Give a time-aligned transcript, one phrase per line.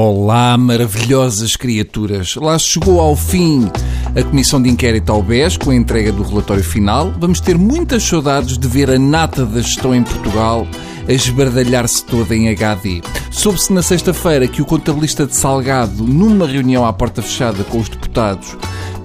[0.00, 2.36] Olá, maravilhosas criaturas!
[2.36, 3.68] Lá chegou ao fim
[4.14, 7.12] a comissão de inquérito ao BES com a entrega do relatório final.
[7.18, 10.68] Vamos ter muitas saudades de ver a nata da gestão em Portugal
[11.08, 13.02] a esbardalhar-se toda em HD.
[13.32, 17.88] Soube-se na sexta-feira que o contabilista de Salgado, numa reunião à porta fechada com os
[17.88, 18.56] deputados,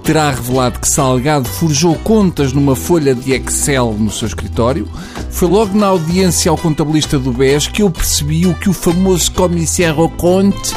[0.04, 4.86] terá revelado que Salgado forjou contas numa folha de Excel no seu escritório.
[5.30, 9.32] Foi logo na audiência ao contabilista do BES que eu percebi o que o famoso
[9.32, 10.74] commissaire au compte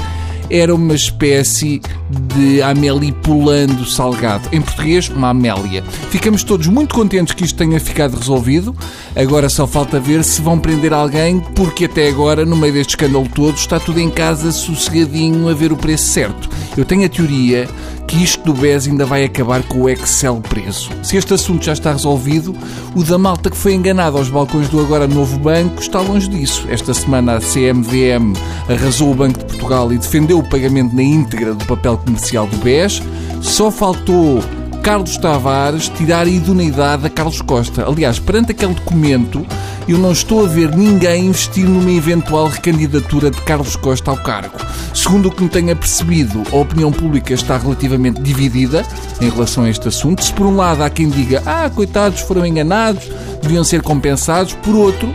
[0.50, 4.48] era uma espécie de Amélie pulando salgado.
[4.54, 5.84] Em português, uma Amélia.
[6.09, 8.73] Ficamos todos muito contentes que isto tenha ficado resolvido.
[9.14, 13.28] Agora só falta ver se vão prender alguém, porque até agora, no meio deste escândalo
[13.28, 16.50] todo, está tudo em casa sossegadinho a ver o preço certo.
[16.78, 17.68] Eu tenho a teoria
[18.08, 20.90] que isto do BES ainda vai acabar com o Excel preso.
[21.04, 22.56] Se este assunto já está resolvido,
[22.96, 26.66] o da malta que foi enganado aos balcões do agora novo banco está longe disso.
[26.70, 28.34] Esta semana a CMVM
[28.70, 32.58] arrasou o Banco de Portugal e defendeu o pagamento na íntegra do papel comercial do
[32.58, 33.04] BES.
[33.42, 34.42] Só faltou
[34.88, 37.86] Carlos Tavares tirar a idoneidade a Carlos Costa.
[37.86, 39.46] Aliás, perante aquele documento,
[39.86, 44.56] eu não estou a ver ninguém investir numa eventual recandidatura de Carlos Costa ao cargo.
[44.94, 48.86] Segundo o que me tenha percebido, a opinião pública está relativamente dividida
[49.20, 50.24] em relação a este assunto.
[50.24, 53.10] Se por um lado há quem diga, ah, coitados, foram enganados,
[53.42, 55.14] deviam ser compensados, por outro,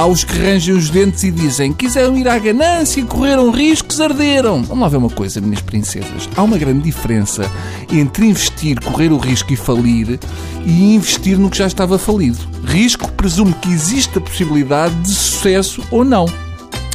[0.00, 4.62] há os que rangem os dentes e dizem quiseram ir à ganância, correram riscos, arderam.
[4.62, 6.26] Vamos lá ver uma coisa, minhas princesas.
[6.34, 7.50] Há uma grande diferença
[7.92, 10.18] entre investir, correr o risco e falir
[10.64, 12.38] e investir no que já estava falido.
[12.64, 16.24] Risco presume que existe a possibilidade de sucesso ou não.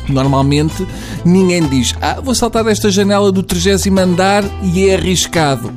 [0.09, 0.87] Normalmente
[1.23, 5.71] ninguém diz, ah, vou saltar desta janela do 30 andar e é arriscado.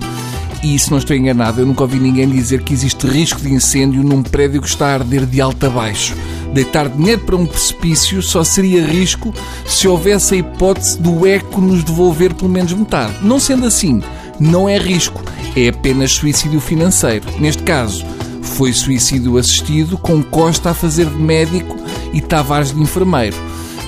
[0.62, 4.02] E se não estou enganado, eu nunca ouvi ninguém dizer que existe risco de incêndio
[4.02, 6.16] num prédio que está a arder de alto a baixo.
[6.52, 9.34] Deitar dinheiro para um precipício só seria risco
[9.66, 13.14] se houvesse a hipótese do eco nos devolver pelo menos metade.
[13.22, 14.02] Não sendo assim,
[14.40, 15.22] não é risco,
[15.56, 17.26] é apenas suicídio financeiro.
[17.38, 18.04] Neste caso,
[18.42, 21.76] foi suicídio assistido, com Costa a fazer de médico
[22.12, 23.36] e Tavares de enfermeiro.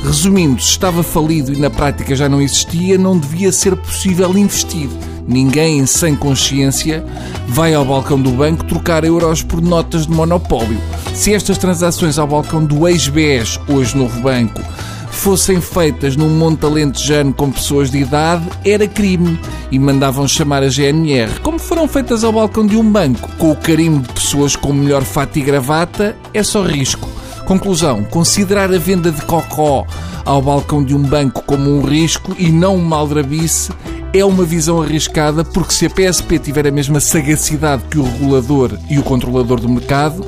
[0.04, 4.88] Resumindo, se estava falido e na prática já não existia, não devia ser possível investir.
[5.26, 7.04] Ninguém sem consciência
[7.46, 10.78] vai ao balcão do banco trocar euros por notas de monopólio.
[11.20, 14.62] Se estas transações ao balcão do ex-BES, hoje novo banco,
[15.10, 19.38] fossem feitas num monte alentejano com pessoas de idade, era crime
[19.70, 21.40] e mandavam chamar a GNR.
[21.42, 25.02] Como foram feitas ao balcão de um banco, com o carimbo de pessoas com melhor
[25.02, 27.06] fato e gravata, é só risco.
[27.44, 29.84] Conclusão: considerar a venda de cocó
[30.24, 33.70] ao balcão de um banco como um risco e não uma aldrabice
[34.12, 38.72] é uma visão arriscada porque se a PSP tiver a mesma sagacidade que o regulador
[38.88, 40.24] e o controlador do mercado,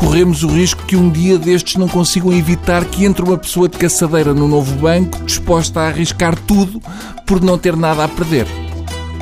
[0.00, 3.76] corremos o risco que um dia destes não consigam evitar que entre uma pessoa de
[3.76, 6.80] caçadeira no novo banco disposta a arriscar tudo
[7.26, 8.46] por não ter nada a perder.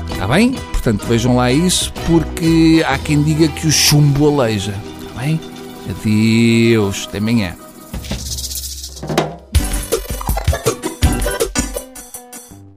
[0.08, 0.52] Está bem?
[0.52, 4.74] Portanto, vejam lá isso porque há quem diga que o chumbo aleija.
[5.02, 5.40] Está bem?
[5.90, 7.06] Adeus.
[7.08, 7.56] Até amanhã.